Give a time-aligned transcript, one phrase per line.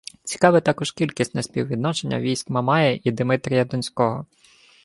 [0.23, 4.25] Цікаве також кількісне співвідношення військ Мамая і Димитрія Донського